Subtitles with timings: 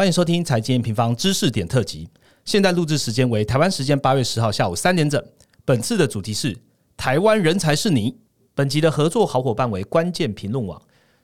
[0.00, 2.08] 欢迎收听财经平方知识点特辑。
[2.46, 5.22] 现在录制时间为台湾时间八月十号下午三点整。
[5.62, 6.56] 本次的主题是
[6.96, 8.16] 台湾人才是你。
[8.54, 10.80] 本集的合作好伙伴为关键评论网。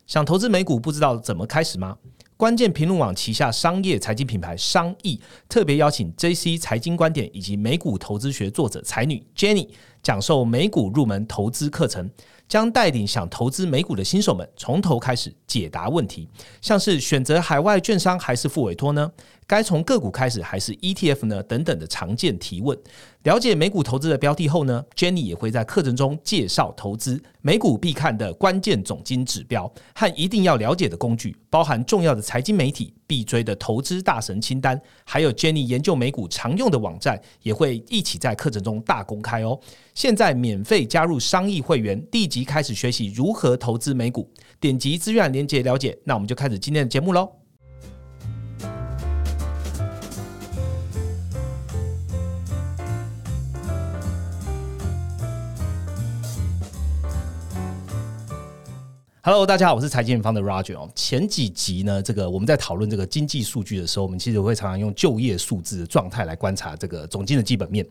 [0.06, 1.96] 想投资美股不知道怎么开始吗？
[2.36, 5.18] 关键评论网旗下商业财经品牌商议
[5.48, 6.58] 特别邀请 J.C.
[6.58, 9.70] 财经观点以及美股投资学作者才女 Jenny
[10.07, 12.09] 讲授美股入门投资课程。
[12.48, 16.29] 将带领想投资美股的新手们从头开始解答问题，
[16.61, 19.11] 像是选择海外券商还是付委托呢？
[19.46, 21.42] 该从个股开始还是 ETF 呢？
[21.45, 22.77] 等等的常见提问。
[23.23, 39.59] 了解美股投资的标的后呢，Jenny 也会在课程中介绍投资美股必看的关键总金指标和一定要了解的工具，包含重要的财经媒体必追的投资大神清单，还有 Jenny 研究美股常用的网站，也会一起在课程中大公开哦。
[39.95, 44.28] 现在免费加入商议会员，立即开始学习如何投资美股。
[44.59, 45.96] 点击资源链接了解。
[46.04, 47.45] 那我们就开始今天的节目喽。
[59.27, 60.88] Hello，大家好，我是财经方的 Roger。
[60.95, 67.84] 前几集呢，这个我们在讨论这个经济数据的时候，我们其实会常常用就业数字的状态来观察这个总经的基本面。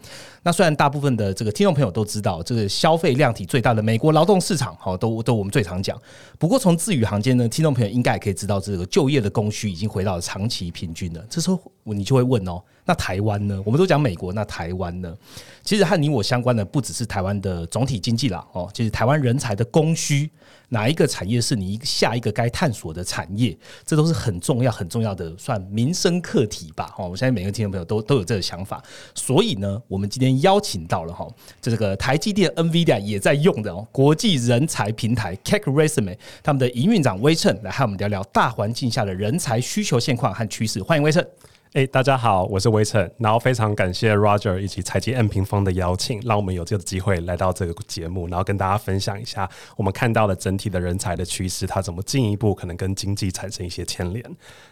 [0.43, 6.01] 那虽然大部分的这个听众朋友都知道，这个消费量体最大的美国劳动市场，哈，都都我们最常讲。
[6.39, 11.21] 不过从字语行间呢，听众朋友应该也可以知道，这个就业的供需已经回到了长期平均了。
[11.29, 13.61] 这时候你就会问哦，那台湾呢？
[13.65, 15.13] 我们都讲美国，那台湾呢？
[15.63, 20.29] 其实和你我相关的不只是台湾的总体经济啦，哦，就是台湾人才的供需。
[20.69, 23.55] 哪一个产业是你下一个该探索的产业？
[23.85, 26.91] 这都是很重要、很重要的，算民生课题吧。
[26.97, 28.83] 哦，我相信每个听众朋友都都有这个想法。
[29.13, 31.27] 所以呢，我们今天邀请到了哈，
[31.61, 40.81] 这个台积电 NVIDIA 也在用的哦，国际人才平台 Cak Resume，他们的营运长威称来和我们聊聊大环境下的人才需求现况和趋势。
[40.81, 41.25] 欢迎威称。
[41.75, 54.23] 哎，大家好，我是威晨，然后非常感谢 Roger 以及采集 M 平方的邀请，让我们有这个机会来到这个节目，然后跟大家分享一下我们看到的整体的人才的趋势，它怎么进一步可能跟经济产生一些牵连。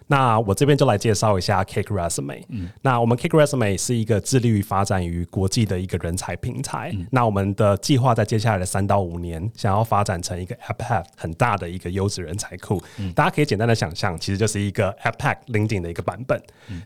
[0.08, 2.44] 那我这边就来介绍一下 Cake Resume。
[2.50, 6.94] 嗯，那我们 Cake Resume 是一个致力于发展于国际的一个人才平台。
[7.12, 12.82] 那我们的计划在接下来的三到五年，想要发展成一个 App 很大的一个优质人才库。
[13.16, 16.42] 大家可以简单的想象，其实就是一个 App Pack LinkedIn 的一个版本。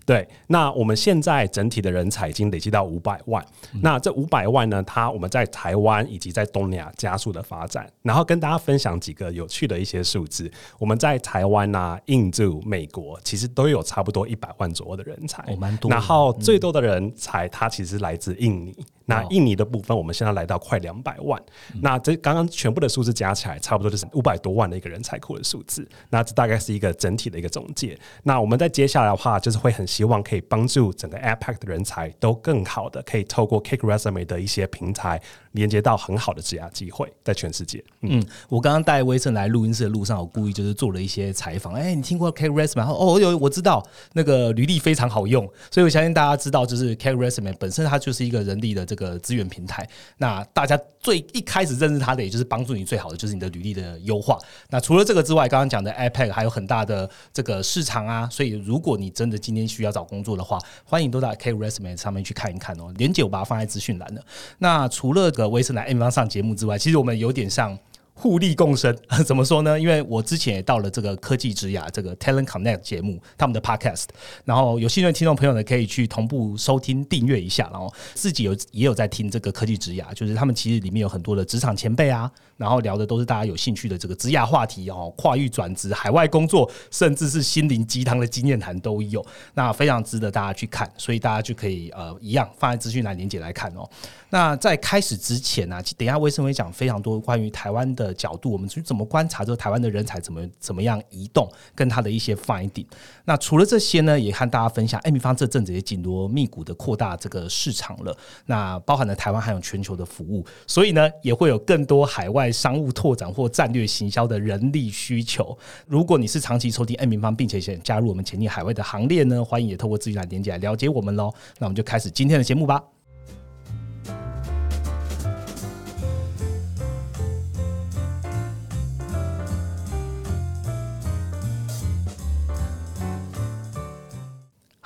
[0.06, 3.45] 对，那我们现在整体的人才已经累积到五百万。
[3.81, 7.88] 那这五百万呢，它我们在台湾以及在东南亚加速的发展。
[8.01, 10.51] 然后跟大家分享几个有趣的一些数字。
[10.79, 15.56] 我们在台湾啊、印度、美国，其实都有差不多一百万左右的人才。
[15.57, 15.91] 蛮多。
[15.91, 18.75] 然后最多的人才，他其实来自印尼。
[19.07, 21.41] 那印尼的部分，我们现在来到快两百万。
[21.81, 25.88] 那这刚刚全部的数字加起来，差不多就是五百多万的一个人才库的数字。
[26.09, 27.97] 那这大概是一个整体的一个总结。
[28.23, 35.22] 那我们在接下来的话，就是会很希望可以帮助整个 APEC 的人才都更好的，可以透过 Cake Resume 的一些平台，
[35.53, 37.81] 连接到很好的职业机会，在全世界。
[38.01, 41.74] 嗯，我刚刚带威盛来录音室的路上，我故意就是做了一些采访。
[41.74, 42.85] 哎，你听过 Cake Resume？
[42.85, 43.81] 哦，有，我知道
[44.12, 49.88] 那个履历非常好用，所以我相信大家知道，就是 Cake Resume 本身它就是一个人力的这个资源平台。
[50.18, 54.38] 那大家最一开始认识它的，也就是帮助你最好的，就是你的履历的优化。
[54.69, 58.28] 那除了这个之外，刚刚讲的 iPad 还有很大的这个市场啊。
[58.30, 62.94] 所以如果你真的今天需要找工作的话，欢迎都到 K Resume 上面去看一看哦。
[62.97, 64.22] 连接我把它放在资讯栏了。
[64.57, 67.80] 那除了个威斯来 M 方上节目之外，其实我们有点像。
[68.17, 68.94] 互利共生。
[69.25, 69.79] 怎么说呢？
[69.79, 74.05] 因为我之前也到了这个科技之牙这个 Talent Connect 节目，他们的 Podcast，
[74.44, 93.88] 然后有兴趣的听众朋友呢，可以去同步收听订阅一下，然后自己有也有在听这个科技之牙，就是他们其实里面有很多的职场前辈啊，然后聊的都是大家有兴趣的这个职雅话题哦，跨域转职、海外工作，甚至是心灵鸡汤的经验谈都有，那非常值得大家去看，所以大家就可以呃一样放在资讯栏连接来看哦。
[94.29, 102.85] 那在开始之前呢，等一下卫生会讲非常多关于台湾的角度，我们去怎么观察这个台湾的人才怎么怎么样移动，跟他的一些 finding。
[103.24, 108.18] 那除了这些呢，也和大家分享，艾米方这阵子也紧锣密鼓的扩大这个市场了。
[108.45, 115.57] 那包含了台湾还有全球的服务，所以呢，也会有更多海外商务拓展或战略行销的人力需求。
[115.85, 121.33] 如果你是长期收听 N 平方，并且想加入我们前进海外的行列呢，欢迎也透过资源来连接来了解我们喽。
[121.59, 122.96] 那我们就开始今天的节目吧。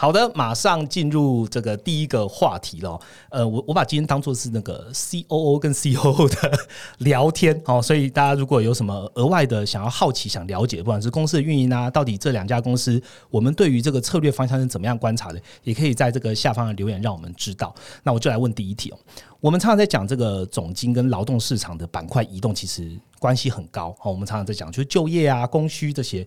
[0.02, 3.00] 好的，马上进入这个第一个话题了。
[3.30, 6.60] 呃，我我把今天当做是那个 C O O 跟 C O O 的
[6.98, 13.00] 聊天哦，所以大家如果有什么额外的想要好奇、想了解，不管是公司的运营啊，到底这两家公司
[13.30, 17.72] 我们对于这个策略方向是怎么样观察的，也可以在这个下方的留言让我们知道。
[18.02, 18.98] 那我就来问第一题哦。
[19.42, 23.96] 我们常常在讲这个总金跟劳动市场的板块移动，其实关系很高。
[24.00, 26.26] 好，我们常常在讲就是就业啊、供需这些。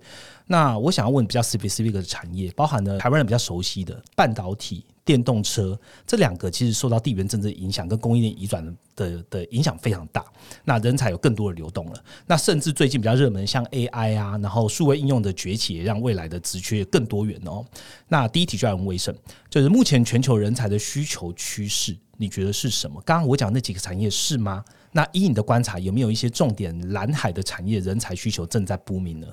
[0.49, 10.25] 那我想要问比较 specific 的产业，包含了台湾人比较熟悉的半导体、电动车这两个，其实受到地缘政治影响跟供应链移转的的影响非常大。
[10.64, 12.05] 那人才有更多的流动了。
[12.26, 17.64] 那甚至最近比较热门像 AI 啊，然后数位应用的崛起，也让未来的职缺更多元哦。
[18.08, 19.14] 那第一题就要问威盛，
[19.49, 23.00] 就是目前全球人才的需求趋势，你觉得是什么？
[23.05, 24.64] 刚刚我讲那几个产业是吗？
[24.93, 29.26] 那以你的观察，有没有一些重点蓝海的产业人才需求正在不明呢？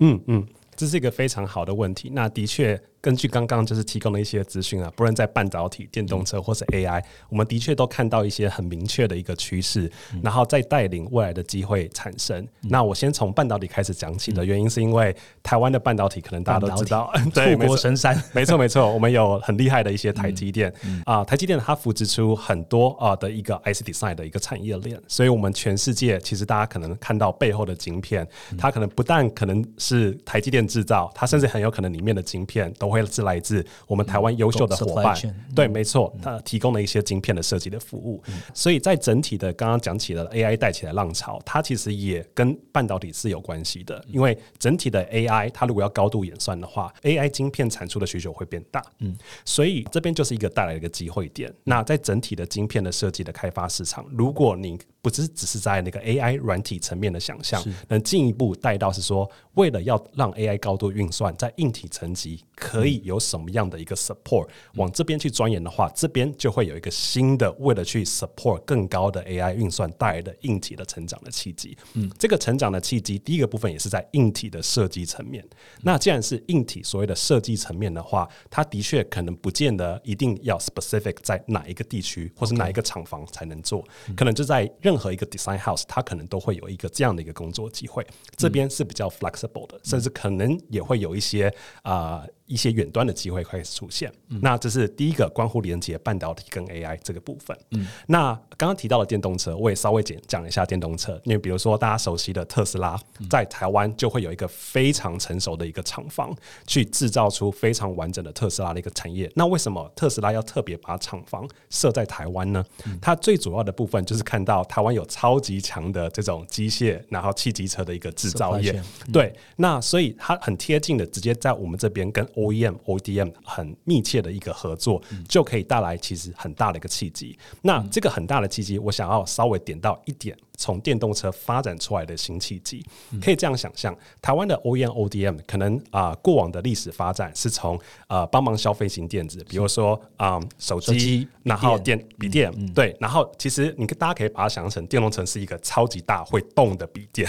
[0.00, 2.10] 嗯嗯，这是一个非常好的问题。
[2.12, 2.80] 那的确。
[3.04, 9.92] 根据刚刚就是提供的一些资讯啊，不论在半导体、电动车或是 AI，我们的确都看到一些很明确的一个趋势，
[10.22, 12.48] 然后再带领未来的机会产生。
[12.62, 20.72] 那我先从半导体开始讲起的原因，是因为台湾的半导体可能大家都知道， 对，富国神山，没错 没错，我们有很厉害的一些台积电。
[21.04, 32.93] 啊，台积电它扶植出很多啊的一个 IC design 的一个产业链，所以我们全世界其实大家可能看到背后的晶片，它可能不但可能是台积电制造，它甚至很有可能里面的晶片都。
[32.94, 35.16] 会是来自我们台湾优秀的伙伴，
[35.54, 38.22] 对，没错，他提供了一些晶片的设计的服务，
[38.54, 51.52] 所以在整体的刚刚讲起了 AI 带起来浪潮，它其实也跟半导体是有关系的，因为整体的 AI 它如果要高度演算的话，AI 晶片产出的需求会变大，嗯，所以这边就是一个带来一个机会点。
[51.64, 71.76] 那在整体的晶片的设计的开发市场，如果你不只只是在那个 AI 软体层面的想象，能进一步带到是说，为了要让 AI 高度运算，在硬体层级可以有什么样的一个 support，往这边去钻研的话，这边就会有一个新的为了去 support 更高的 AI 运算带来的硬体的成长的契机。
[71.92, 75.46] 嗯，这个成长的契机，第一个部分也是在硬体的设计层面。
[75.82, 83.84] 那既然是硬体所谓的设计层面的话，它的确可能不见得一定要 specific 在哪一个地区或是哪一个厂房才能做，
[84.16, 88.06] 可能就在任任何一个 design house，它可能都会有一个这样的一个工作机会。
[88.36, 91.52] 这边是比较 flexible 的，甚至可能也会有一些
[91.82, 92.24] 啊。
[92.46, 94.12] 一些远端的机会开始出现，
[94.42, 97.56] 那这是第一个关乎连接半导体跟 AI 这个部分。
[97.70, 103.00] 嗯，那刚刚提到的电动车，我也稍微简讲一下电动车，因为比如说大家熟悉的特斯拉，
[103.30, 106.36] 在台湾就会有一个非常成熟的一个厂房，
[106.66, 109.30] 去制造出非常完整的特斯拉的一个产业。
[109.34, 112.62] 那为什么特斯拉要特别把厂房设在台湾呢？
[113.00, 118.78] 它最主要的部分就是看到台湾有超级强的这种机械，然后汽机车的一个制造业。
[119.10, 127.36] 对，那所以它很贴近的，直接在我们这边跟 OEM、ODM 很密切的一个合作，就可以带来其实很大的一个契机。
[127.62, 130.36] 那这个很大的契机，我想要稍微点到一点。
[130.56, 132.80] 从电动车发展出来的新契机，
[133.20, 133.92] 可以这样想象：
[134.22, 137.76] 台湾的 OEM、ODM 可能啊，过往的历史发展是从
[138.06, 147.28] 呃帮忙消费型电子，比如说啊手机，然后电笔电，对，然后其实你大家可以把它想象成电动车是一个超级大会动的笔电，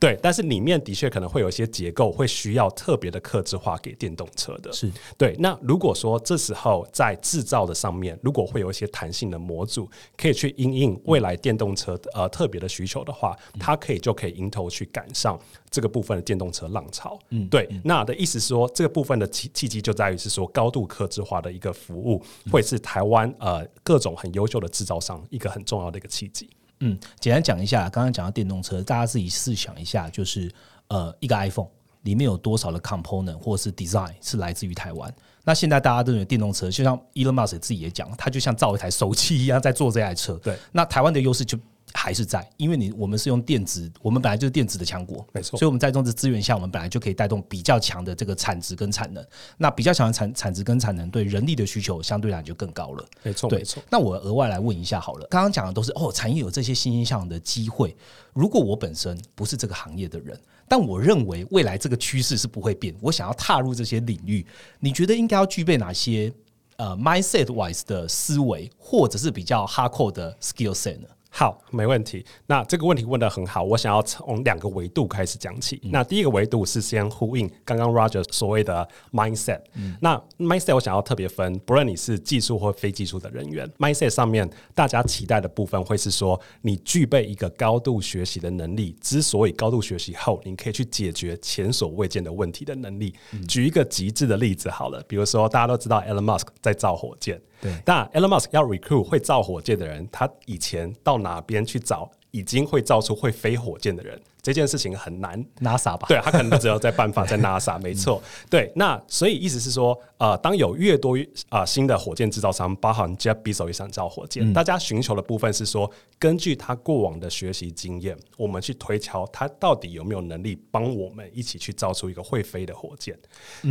[0.00, 5.36] 对，但是里面的确可能会有一些结构会需要特别的克制化给电动车的，是对。
[5.38, 12.56] 那如果说这时候在制造的上面，如果会有一些弹性的模组，可以去因应未来电动车呃特别。
[12.56, 15.38] 的需求的话，它可以就可以迎头去赶上
[15.68, 17.18] 这个部分的电动车浪潮。
[17.28, 17.68] 嗯，对。
[17.84, 26.48] 那的意思是说，这个部分的契契机就在于是说，高度客制化的一个服务，会是台湾呃各种很优秀的制造商一个很重要的一个契机。
[26.80, 30.50] 嗯，简单讲一下，刚刚讲到电动车，大家自己试想一下，就是
[30.88, 31.68] 呃一个 iPhone
[32.06, 35.14] 里面有多少的 component 或是 design 是来自于台湾？
[35.44, 40.34] 那现在大家都有电动车，就像 Elon Musk 自己也讲，他就像造一台手机一样在做这台车。
[40.42, 41.58] 对，那台湾的优势就。
[41.94, 49.24] 还是在，因为你我们是用电子，我们本来就是电子的强国，没错，所以我们在这种植资源下，我们本来就可以带动比较强的这个产值跟产能。
[49.56, 53.82] 那比较强的产产值跟产能，对人力的需求相对来就更高了，没错，没错。
[53.88, 57.96] 那我额外来问一下好了，刚刚讲的都是哦，产业有这些欣欣向荣的机会。
[58.34, 64.44] 如果我本身不是这个行业的人，但我认为未来这个趋势是不会变，我想要踏入这些领域，
[64.80, 66.32] 你觉得应该要具备哪些
[66.76, 71.08] 呃 mindset wise 的思维，或者是比较 hardcore 的 skill set 呢？
[71.38, 72.24] 好，没问题。
[72.46, 75.78] 那这个问题问的很好，我想要从两个维度开始讲起。
[75.92, 79.60] 那第一个维度是先呼应刚刚 Roger 所谓的 mindset。
[80.00, 88.96] 那 mindset 我想要特别分，不论你是技术或非技术的人员，mindset 上面大家期待的部分会是说，你具备一个高度学习的能力。
[89.02, 93.14] 之所以高度学习后，你可以去解决前所未见的问题的能力。
[93.46, 97.38] 举一个极致的例子好了，比如说大家都知道 Elon Musk 在造火箭。
[97.60, 104.20] 对，那 Elon Musk 要 recruit 会造火箭的人，他以前到哪边去找已经会造出会飞火箭的人？
[104.42, 106.06] 这件事情很难，NASA 吧？
[106.08, 108.22] 对他可能只有在办法在 NASA，没错。
[108.48, 111.16] 对，那所以意思是说，呃，当有越多
[111.48, 123.18] 啊新的火箭制造商，包含 Jeff Bezos 也想造火箭，大家寻求的部分是说，根据他过往的学习经验，我们去推敲他到底有没有能力帮我们一起去造出一个会飞的火箭。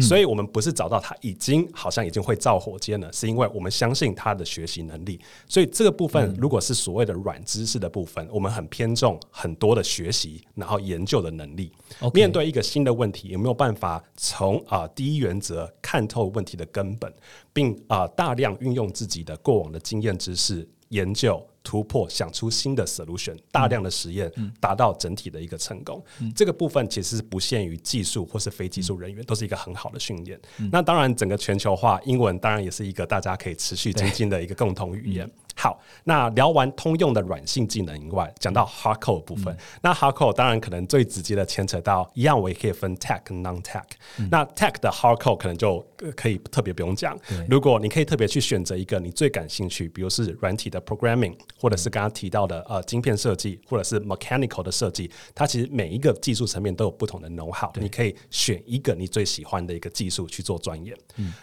[0.01, 5.19] 所以我们不是找到他已经好像已经会造火箭了，是因为我们相信他的学习能力。
[5.47, 10.41] 所以这个部分如果是所谓的软知识的部分，我们很偏重很多的学习。
[10.55, 11.71] 然后研究的能力，
[12.13, 17.11] 面对一个新的问题，有没有办法从啊第一原则看透问题的根本，
[17.51, 24.31] 并啊大量运用自己的过往的经验知识研究突破，想出新的 solution，大量的实验，
[24.62, 26.01] 达到整体的一个成功。
[26.36, 30.39] 这个部分其实是不限于技术或是非技术人员，都是一个很好的训练。
[30.72, 35.29] 那当然，整个全球化，英文当然也是一个大家可以持续精进的一个共同语言。
[35.57, 39.55] 好，那聊完通用的软性技能以外，讲到 hardcore 部分。
[39.81, 43.86] 那 hardcore 当然可能最直接的牵扯到一样，我也可以分 tech 跟 non tech。
[44.29, 45.79] 那 tech 的 hardcore 可能就
[46.13, 47.17] 可以特别不用讲。
[47.50, 51.34] 如果你可以特别去选择一个你最感兴趣，比如是软体的 programming，
[51.65, 57.72] 或者是刚刚提到的呃晶片设计，或者是 mechanical 的设计，它其实每一个技术层面都有不同的 know how。
[57.81, 60.95] 你可以选一个你最喜欢的一个技术去做钻研。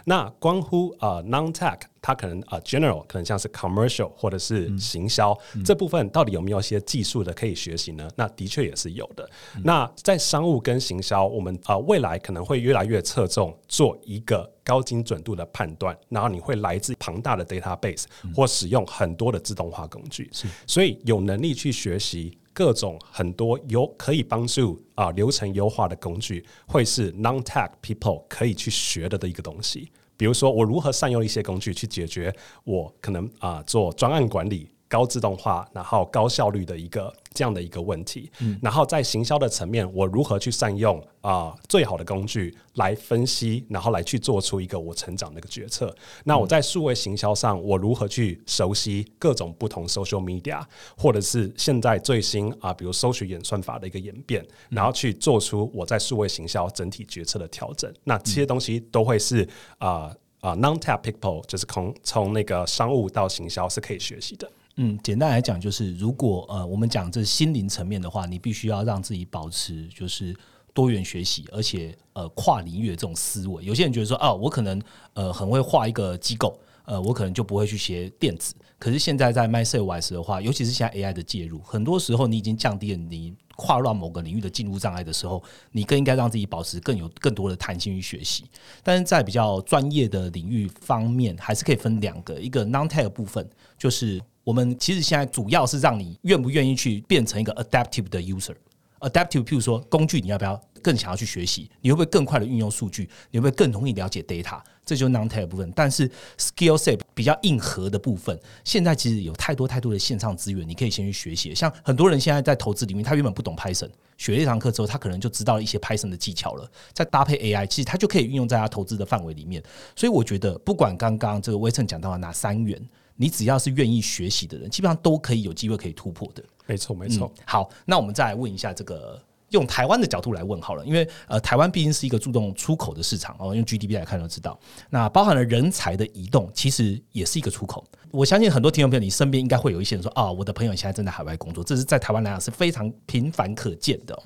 [0.05, 1.81] 那关乎呃 non tech。
[2.03, 8.11] 它可能啊，general 可能像是 commercial 或者是行销这部分，到底有没有一些技术的可以学习呢？
[8.17, 9.27] 那的确也是有的。
[9.63, 18.05] 那在商务跟行销，我们啊未来可能会越来越侧重做一个高精准度的判断，然后你会来自庞大的 database
[18.35, 20.29] 或使用很多的自动化工具，
[20.67, 29.89] 所以有能力去学习各种很多有可以帮助啊流程优化的工具，会是 non tech people 可以去学的的一个东西。
[30.23, 38.31] 比如说，我如何善用一些工具去解决我可能啊做专案管理、高自动化，然后高效率的一个这样的一个问题。
[38.61, 45.95] 然后在行销的层面，我如何去善用啊最好的工具来分析，然后来去做出一个我成长的一个决策。
[46.25, 50.63] 那我在数位行销上，我如何去熟悉各种不同 social media，
[50.97, 57.93] 或者是现在最新啊，比如搜寻演算法的一个演变，然后去做出我在数位行销整体决策的调整。
[58.05, 59.49] 那这些东西都会是
[59.79, 60.15] 啊。
[60.43, 64.51] 啊，non-tap people 就是从从那个商务到行销是可以学习的。
[64.77, 70.35] 嗯，简单来讲就是，如果呃我们讲这心灵层面的话，你必须要让自己保持就是
[70.73, 73.65] 多元学习，而且呃跨领域的这种思维。
[73.65, 74.81] 有些人觉得说，哦，我可能
[75.15, 76.59] 呃很会画一个机构。
[76.85, 78.57] 呃，我可能就不会去学电子。
[78.77, 88.45] 可是现在在 MySales 的话，尤其是现在 AI 的介入，很多时候你已经降低了你跨入某个领域的进入障碍的时候，你更应该让自己保持更有更多的弹性与学习。
[88.83, 93.49] 但是在比较专业的领域方面，还是可以分两个，一个 Non-Tech 部分，
[93.79, 98.57] 就是我们其实现在主要是让你愿不愿意去变成一个 Adaptive 的 User。
[99.01, 101.71] Adaptive，譬如说工具，你要不要更想要去学习？
[101.81, 103.09] 你会不会更快的运用数据？
[103.31, 104.61] 你会不会更容易了解 data？
[104.85, 105.73] 这就是 non-tech 部分。
[105.75, 106.09] 但是
[106.39, 111.55] skill set 比较硬核的部分，现在其实有太多太多的线上资源，你可以先去学习。
[111.55, 116.71] 像很多人现在在投资里面，他原本不懂 Python，学了一堂课之后，他可能就知道一些 Python 的技巧了。
[116.93, 119.63] 再搭配 AI，其实他就可以运用在他投资的范围里面。
[119.95, 122.81] 所以我觉得，不管刚刚这个威盛讲到的哪三元，
[123.17, 126.43] 你只要是愿意学习的人，基本上都可以有机会可以突破的。
[126.67, 127.31] 没错，没错。
[127.45, 129.21] 好，那我们再来问一下这个，
[129.53, 134.59] 用台湾的角度来问好了，因为呃，台湾毕竟是一个注重出口的市场哦，用 GDP 来看就知道，
[134.91, 137.85] 那包含了人才的移动，其实也是一个出口。
[138.11, 144.21] 我相信很多听众朋友，你身边应该会有一些人说啊，我的朋友现在正在海外工作，这是在台湾来讲是非常频繁可见的。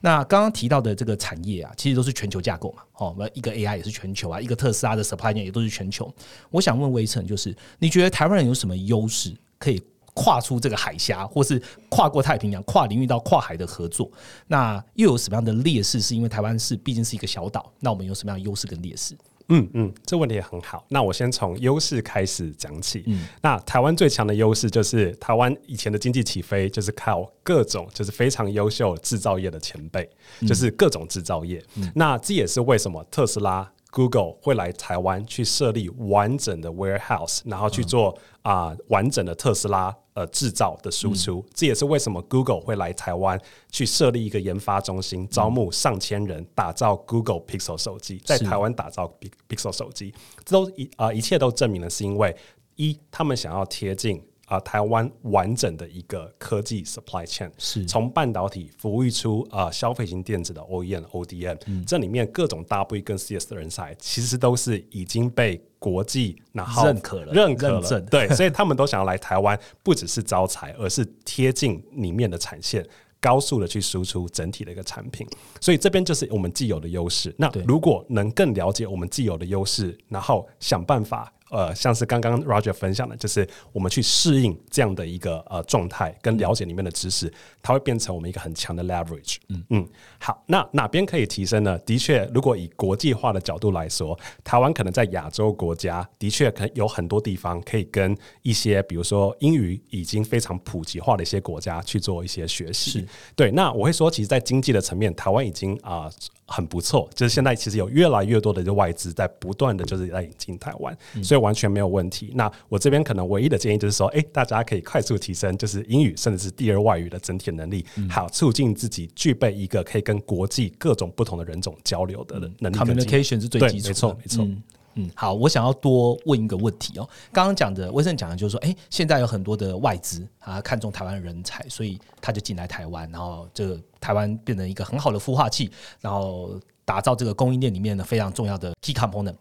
[0.00, 6.12] 那刚刚提到的这个产业啊，其实都是全球架构嘛，哦，那一个 AI 也是全球啊，一个特斯拉的 supply chain 也都是全球。
[6.50, 9.82] 我想问微成，就是你觉得台湾人有什么优势可以？
[10.16, 14.10] 跨出这个海峡，或是跨过太平洋、跨领域到跨海的合作，
[14.46, 16.00] 那又有什么样的劣势？
[16.00, 19.14] 是因为台湾是毕竟是一个小岛，那我们有什么样的优势跟劣势？
[19.48, 20.84] 嗯嗯，这问题也很好。
[20.88, 23.04] 那我先从优势开始讲起。
[23.06, 30.08] 嗯，那台湾最强的优势就是台湾以前的经济起飞，就是靠各种就是非常优秀制造业的前辈，
[30.48, 31.62] 就是各种制造业。
[31.94, 33.70] 那这也是为什么特斯拉。
[33.96, 41.42] Google 会来台湾去设立完整的 warehouse，然后去做啊、完整的特斯拉呃制造的输出。
[41.54, 50.12] 这也是为什么 Google 会来台湾去设立一个研发中心，招募上千人，打造 Google Pixel 手机，在台湾打造 Pi- Pixel 手机，
[50.44, 52.36] 这都一啊、一切都证明了是因为
[52.74, 54.22] 一他们想要贴近。
[54.46, 57.84] 啊、台湾完整的一个科技 supply chain 是。
[57.84, 62.00] 从半导体服务出啊、消费型电子的 OEM、ODM，、这嗯。
[62.00, 72.86] 里面各种 W 跟 CS 的人才，其实都是已经被国际然后认可了认可了，对，所以他们都想要来台湾，不只是招财，而是贴近里面的产线。
[73.18, 75.26] 高速的去输出整体的一个产品，
[75.60, 77.34] 所以这边就是我们既有的优势。
[77.36, 87.32] 那如果能更了解我们既有的优势，然后想办法，呃，像是刚刚 Roger 分享的，就是我们去适应这样的一个呃状态，跟了解里面的知识，
[87.66, 89.38] 它会变成我们一个很强的 leverage。
[89.48, 89.88] 嗯嗯，
[90.20, 91.76] 好，那哪边可以提升呢？
[91.80, 103.04] 的确，如果以国际化的角度来说，台湾可能在亚洲国家，的确可能有很多地方可以跟一些，比如说英语已经非常普及化的一些国家去做一些学习。
[103.34, 106.08] 对，那我会说，其实，在经济的层面，台湾已经啊、
[106.46, 112.30] 很不错，就是现在其实有越来越多的外资在不断的就是在引进台湾，所以完全没有问题。
[112.36, 124.62] 那我这边可能唯一的建议就是说，哎、大家可以快速提升就是英语甚至是第二外语的整体能力，好促进自己具备一个可以跟国际各种不同的人种交流的能力 communication 是最基础的，没错没错嗯
[124.98, 127.06] 嗯，好，我想要多问一个问题哦。
[127.30, 135.70] 刚刚讲的，威盛讲的就是说，哎、现在有很多的外资啊看中台湾的人才，所以他就进来台湾，然后这个台湾变成一个很好的孵化器，
[136.00, 139.34] 然后打造这个供应链里面的非常重要的 key component。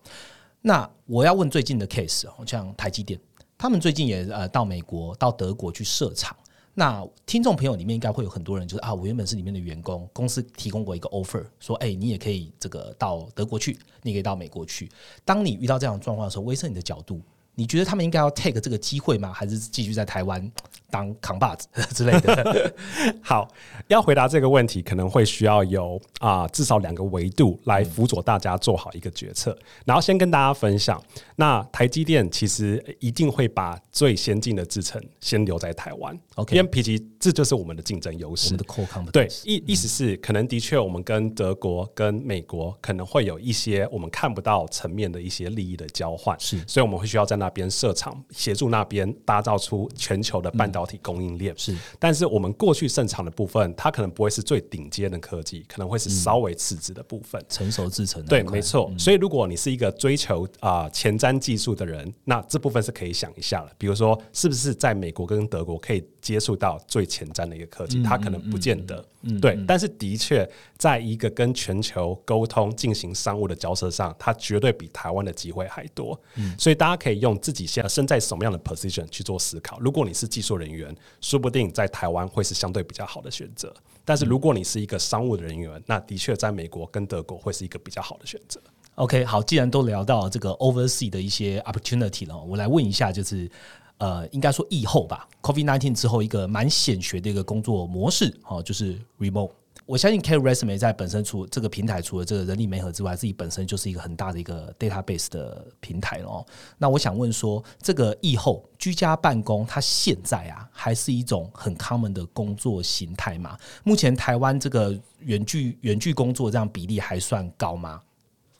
[0.60, 3.18] 那我要问最近的 case 哦，像台积电，
[3.58, 6.36] 他们最近也呃到美国、到德国去设厂。
[6.78, 14.92] 那听众朋友里面应该会有很多人，就是啊，我原本是里面的员工，公司提供过一个 offer，说，哎、你也可以这个到德国去，你可以到美国去。
[15.24, 17.22] 当你遇到这样的状况的时候，威盛你的角度，
[17.56, 19.32] 你觉得他们应该要 take 这个机会吗？
[19.34, 20.52] 还是继续在台湾
[20.92, 22.74] 当扛把子 之类的？
[23.24, 23.48] 好，
[23.88, 29.58] 要回答这个问题，可能会需要有啊、至少两个维度来辅佐大家做好一个决策。
[29.86, 31.02] 然后先跟大家分享，
[31.36, 38.58] 那台积电其实一定会把最先进的制程先留在台湾 OK 因为皮其这就是我们的竞争优势我们。
[38.58, 51.54] 的 core competence 对，意意思是，可能的确，我们跟德国、跟美国可能会有一些我们看不到层面的一些利益的交换，是所以我们会需要在那边设厂，协助那边打造出全球的半导体供应链。
[51.58, 57.44] 是但是我们过去盛产的部分，它可能不会是最顶尖的科技，可能会是稍微次之的部分。
[57.50, 58.92] 成熟制成的对，没错。
[58.98, 63.72] 所以如果你是一个追求啊、前瞻技术的人，那这部分是可以想一下了。
[63.78, 68.02] 比如说，是不是在美国跟德国可以接触到最前瞻的一个科技？
[68.02, 69.06] 它可能不见得。
[69.40, 76.20] 对，但是的确，在一个跟全球沟通、进行商务的交涉上，它绝对比台湾的机会还多。
[76.58, 79.80] 所以大家可以用自己现在身在什么样的 position 去做思考。
[79.80, 83.72] 如果你是技术人员，说不定在台湾会是相对比较好的选择。
[84.04, 88.60] 但是如果你是一个商务的人员，那的确在美国跟德国会是一个比较好的选择。
[88.96, 93.50] OK，好，既然都聊到这个 oversea 的一些 opportunity 了，我来问一下，就是
[93.98, 99.52] 呃，应该说疫后吧，COVID nineteen 之后一个蛮显学的一个工作模式，哦，就是 remote。
[99.86, 106.44] 我相信 K Resume 在本身除这个平台除了这个人力媒合之外，自己本身就是一个很大的一个 database 的平台哦。
[106.80, 113.56] 那我想问说，这个疫后居家办公，它现在啊还是一种很 common 的工作形态吗？
[113.84, 118.02] 目前台湾这个远距远距工作这样比例还算高吗？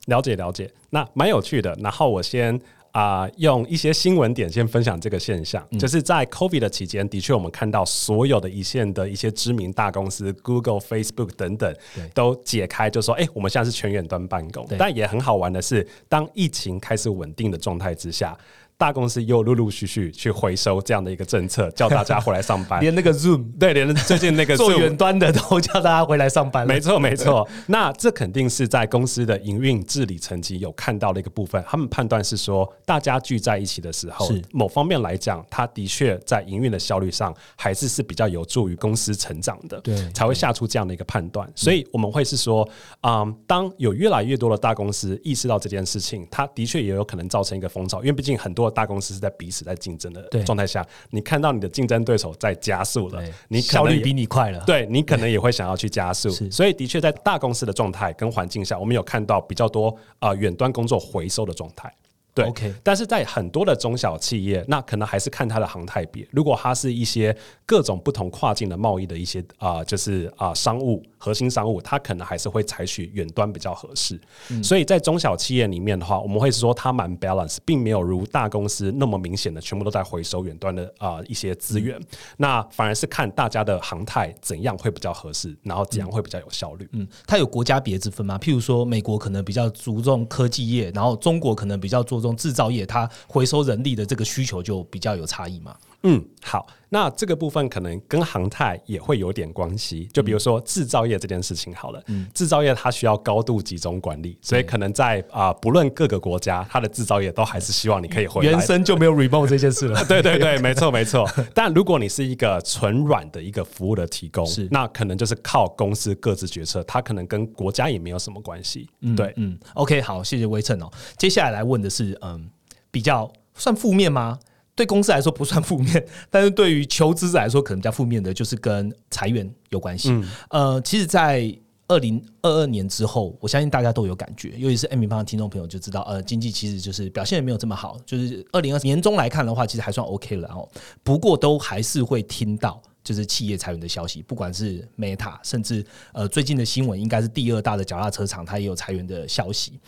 [0.06, 1.74] 了解了解，那蛮有趣的。
[1.80, 2.60] 然后我先
[2.96, 11.76] 啊、用一些新闻点先分享这个现象，就是在 COVID 的期间，的确我们看到所有的一线的一些知名大公司，Google、Facebook 等等，
[12.14, 14.66] 都解开，就说，哎、我们现在是全远端办公。
[14.78, 18.34] 但也很好玩的是，当疫情开始稳定的状态之下。
[18.78, 22.78] 大公司又陆陆续续去回收这样的一个政策，叫大家回来上班。
[22.80, 26.66] 连那个 Zoom 对，连最近那个 做远端的都叫大家回来上班。
[26.66, 27.48] 没错，没错。
[27.66, 31.64] 那这肯定是在公司的营运治理层级有看到的一个部分。
[31.66, 41.50] 他们判断是说，大家聚在一起的时候是，某方面来讲，它的确在营运的效率上还是是比较有助于公司成长的，对才会下出这样的一个判断。
[41.54, 42.68] 所以我们会是说，
[43.00, 54.62] 嗯，当有越来越多的大公司意识到这件事情，它的确也有可能造成一个风潮，因为毕竟很多的大公司是在彼此在竞争的状态下，你看到你的竞争对手在加速了，你效率比你快了。
[54.66, 61.92] 对你可能也会想要去加速，所以的确在大公司的状态跟环境下，我们有看到比较多啊、呃远端工作回收的状态。
[62.36, 66.28] 对 OK 但是在很多的中小企业，那可能还是看它的航态别。
[66.30, 74.20] 如果它是一些各种不同跨境的贸易的一些啊、就是啊、商务核心商务，它可能还是会采取远端比较合适。
[74.62, 81.98] 所以在中小企业里面的话，我们会说它蛮 balance，并没有如大公司那么明显的全部都在回收远端的啊、一些资源。
[82.36, 86.88] 那反而是看大家的航态怎样会比较合适，然后怎样会比较有效率。
[86.92, 88.38] 嗯，它有国家别之分吗？
[88.38, 95.76] 譬如说，美国可能比较注重科技业，然后中国可能比较注重制造业，它回收人力的这个需求就比较有差异嘛。
[96.08, 100.08] 嗯，好，那这个部分可能跟航太也会有点关系。
[100.12, 102.00] 就比如说制造业这件事情好了，
[102.32, 108.60] 制造业它需要高度集中管理，所以可能在啊、不论各个国家，它的制造业都还是希望你可以回来原。
[108.60, 110.02] 生就没有 remote 这件事了。
[110.06, 111.28] 对对对，没错没错。
[111.52, 118.88] 但如果你是一个纯软的一个服务的提供是，那可能就是靠公司各自决策，它可能跟国家也没有什么关系。
[119.16, 120.88] 对，嗯，OK，好，谢谢微称哦。
[121.18, 122.48] 接下来来问的是，嗯，
[122.92, 124.38] 比较算负面吗？
[124.76, 130.14] 对公司来说不算负面，但是对于求职者来说可能比较负面的，就是跟裁员有关系。
[130.50, 131.52] 呃，其实，在
[131.88, 140.68] 二零二二年之后，我相信大家都有感觉，尤其是 M 平方的听众朋友就知道，呃，经济其实就是表现也没有这么好，就是二零二年中来看的话，其实还算 OK 了哦。
[141.02, 142.80] 不过都还是会听到。
[143.06, 149.78] 就是企业裁员的消息，不管是 Meta，甚至呃最近的新闻，应该是第二大的脚踏车厂，它也有裁员的消息。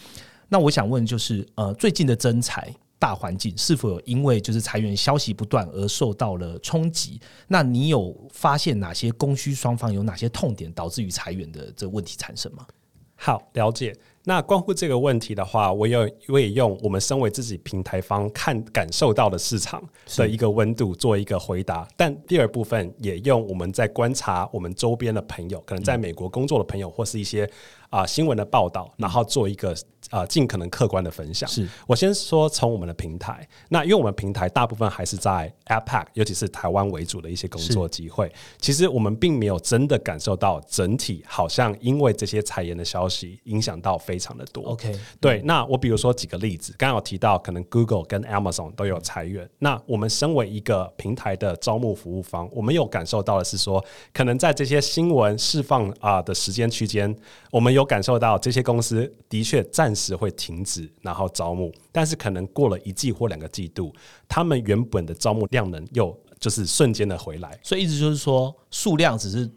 [0.49, 7.21] 那我想问，就是呃，最近的增裁大环境是否有因为就是裁员消息不断而受到了冲击？
[7.47, 12.67] 那你有发现哪些供需双方有哪些痛点导致于裁员的这个问题产生吗？
[13.15, 13.95] 好，了解。
[14.25, 19.83] 那关乎这个问题的话，我有我也用我们身为自己平台方看感受到的市场
[20.17, 27.51] 的一个温度做一个回答，但第二部分也用我们在观察我们周边的朋友，可能在美国工作的朋友，或是一些
[27.89, 29.75] 啊、新闻的报道，然后做一个
[30.11, 31.49] 啊、尽可能客观的分享。
[31.49, 44.63] 是我先说从我们的平台，那因为我们平台大部分还是在 APAC，尤其是台湾为主的一些工作机会，其实我们并没有真的感受到整体好像因为这些裁员的消息影响到非常的多。
[44.65, 49.49] OK，对，那我比如说几个例子，刚刚有提到，可能 Google 跟 Amazon 都有裁员。
[49.59, 57.15] 那我们身为一个平台的招募服务方，我们有感受到的是说，可能在这些新闻释放啊、的时间区间，
[57.51, 63.93] 我们有感受到这些公司的确暂时会停止然后招募，但是可能过了一季或两个季度，
[64.29, 67.59] 他们原本的招募量能又就是瞬间的回来。
[67.63, 69.51] 所以意思就是说数量只是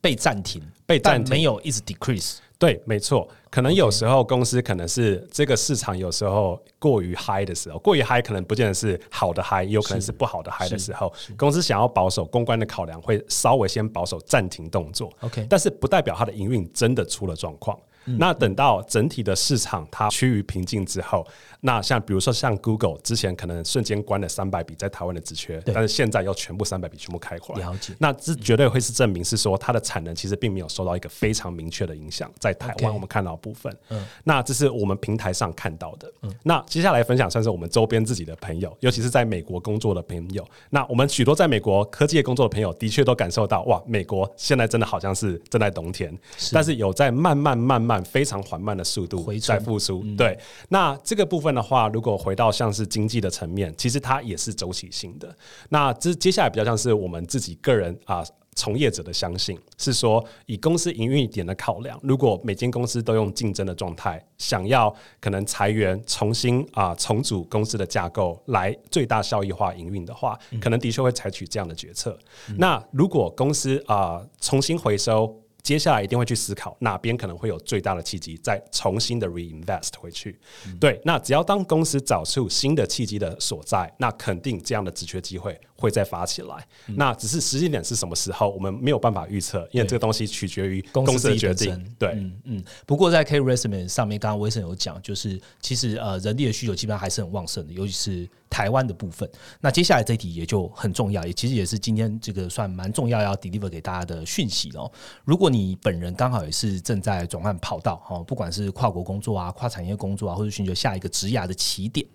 [0.00, 2.36] 被暂停，被暂停没有一直 decrease。
[2.58, 15.12] 对，没错，可能有时候公司可能是这个市场有时候过于嗨的时候，过于嗨可能不见得是好的嗨，也有可能是不好的嗨的时候，公司想要保守公关的考量，会稍微先保守暂停动作。
[15.20, 17.78] OK 但是不代表它的营运真的出了状况。
[18.18, 21.26] 那等到整体的市场它趋于平静之后，
[21.60, 27.92] 那像比如说像 Google 之前可能瞬间关了三百笔在台湾的职缺，但是现在又全部三百笔全部开回来，了解。
[27.98, 34.04] 那这绝对会是证明是说它的产能其实并没有受到一个非常明确的影响，在台湾我们看到的部分，嗯。
[34.24, 36.12] 那这是我们平台上看到的。
[36.22, 40.46] 嗯那接下来分享算是我们周边自己的朋友，尤其是在美国工作的朋友。
[40.70, 46.16] 那我们许多在美国科技业工作的朋友，的确都感受到，哇，美国现在真的好像是正在冬天，
[46.52, 50.02] 但是有在慢慢慢慢非常缓慢的速度在复苏。
[50.16, 55.36] 对，那这个部分的话，如果回到像是经济的层面，其实它也是周期性的。
[55.68, 58.24] 那这接下来比较像是我们自己个人啊。
[58.58, 72.18] 从业者的相信是说，以公司营运一点的考量，如果每间公司都用竞争的状态，想要可能裁员、重新啊、重组公司的架构来最大效益化营运的话，可能的确会采取这样的决策。
[72.56, 75.38] 那如果公司啊、重新回收。
[75.66, 80.38] 接下来一定会去思考哪边可能会有最大的契机，再重新的 reinvest 回去。
[80.78, 86.66] 对，那只要当公司找出新的契机的所在，那肯定这样的职缺机会会再发起来。
[86.86, 91.94] 那只是时间点是什么时候，我们没有办法预测，因为对这个东西取决于公公司的决定身。
[91.98, 92.64] 对，嗯嗯。
[92.86, 99.28] 不过在 K resume 上面，刚刚威森有讲，就是其实呃人力的需求基本上还是很旺盛的，尤其是台湾的部分。
[99.60, 104.90] 那接下来这一题也就很重要，也其实也是今天这个算蛮重要要 deliver 给大家的讯息哦。
[105.24, 112.06] 如果你本人刚好也是正在转换跑道哦，不管是跨国工作啊、跨产业工作啊，或者寻求下一个职涯的起点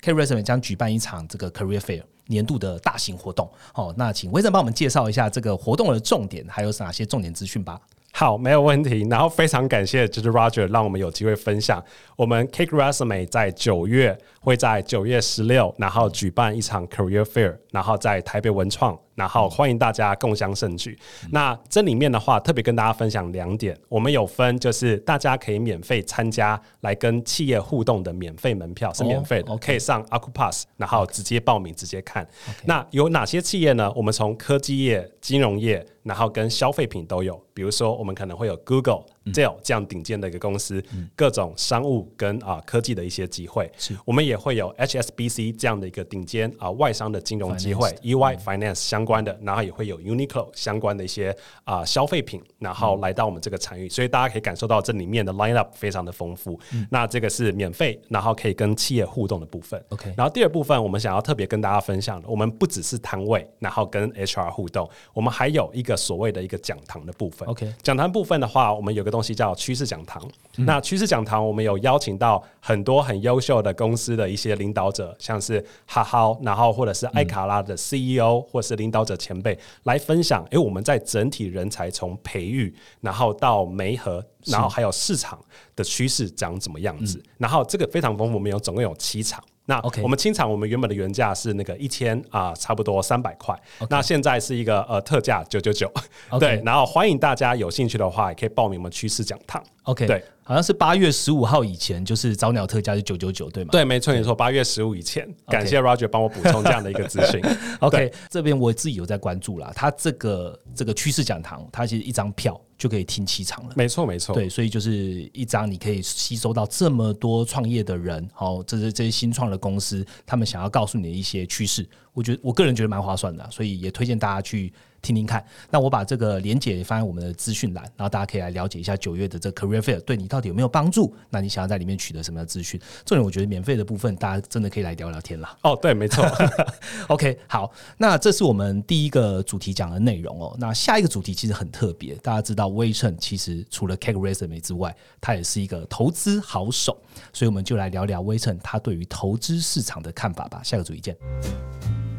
[0.00, 2.02] ，K resume 将举办一场这个 career fair。
[2.30, 7.78] 年度的大型活动，哦，那请威正帮我们介绍一下这个活动的重点，还有哪些重点资讯吧。
[8.12, 9.06] 好，没有问题。
[9.08, 11.82] 然后非常感谢就是 Roger 让我们有机会分享。
[12.16, 20.98] 我们 Cake Resume 在九月会在九月十六，然后举办一场 Career Fair，然后在台北文创然后欢迎大家共襄盛举。
[21.30, 32.26] 那这里面的话，特别跟大家分享两点，我们有分就是大家可以免费参加来跟企业互动的免费门票是免费的，哦可以上 Acupass，然后直接报名直接看。
[32.64, 33.90] 那有哪些企业呢？
[33.94, 37.40] 我们从科技业、金融业，然后跟消费品都有。
[37.52, 40.82] 比如说，我们可能会有 Google、这样顶尖的一个公司，
[41.14, 43.70] 各种商务跟啊科技的一些机会。
[43.76, 56.58] 是我们也会有 HSBC 这样的一个顶尖啊外商的金融机会 Finance，EY Finance 相关的，然后也会有 Uniqlo 相关的一些啊消费品，然后来到我们这个参与，所以大家可以感受到这里面的 line up 非常的丰富。
[56.90, 59.82] 那这个是免费，然后可以跟企业互动的部分。
[59.90, 67.48] OK 然后第二部分，我们想要特别跟大家分享的，我们不只是摊位，然后跟 HR 互动，我们还有一个所谓的一个讲堂的部分。
[67.48, 70.22] OK 讲堂部分的话，我们有个东西叫趋势讲堂。
[70.56, 80.44] 嗯那趋势讲堂，我们有邀请到很多很优秀的公司的一些领导者，像是哈哈，然后或者是艾卡拉的 CEO，、或是领导者前辈来分享。
[80.50, 85.38] 诶，我们在整体人才从培育，然后到媒合，然后还有市场
[85.74, 87.22] 的趋势长怎么样子。
[87.38, 89.42] 然后这个非常丰富，我们有总共有七场。
[89.66, 93.56] 那 OK 我们清场，我们原本的原价是那个一千啊，差不多三百块。
[93.88, 95.92] 那现在是一个呃特价九九九，
[96.40, 96.60] 对。
[96.64, 99.62] 然后欢迎大家有兴趣的话，也可以报名我们趋势讲堂。
[99.90, 103.70] OK，对，好像是八月十五号以前，就是早鸟特价是九九九，对吗？
[103.72, 107.42] 对，没错没错，八月十五以前，感谢 Roger 帮我补充这样的一个资讯。
[107.80, 109.72] OK，这边我自己有在关注啦。
[109.74, 113.72] 它这个这个趋势讲堂，它其实一张票就可以听七场了。
[113.74, 114.92] 没错没错，对，所以就是
[115.32, 125.44] 一张你可以吸收到这么多创业的人，好，这是这些新创的公司，他们想要告诉你的一些趋势，我觉得我个人觉得蛮划算的啊，所以也推荐大家去听听看。
[125.70, 131.14] 那我把这个连结放在我们的资讯栏，然后大家可以来了解一下九月的这个 Career Fair 对你到底有没有帮助？
[131.28, 132.80] 那你想要在里面取得什么样的资讯？
[133.04, 135.56] 重点我觉得免费的部分，大家真的可以来聊聊天啦。
[135.62, 136.24] 哦对，没错。
[137.08, 140.56] OK，好，那这是我们第一个主题讲的内容哦。
[140.58, 146.96] 那下一个主题其实很特别，大家知道威称其实除了 Cake Resume 之外，它也是一个投资好手，
[147.32, 150.60] 所以我们就来聊聊威称他对于投资市场的看法吧。
[150.62, 152.09] 下个主题见。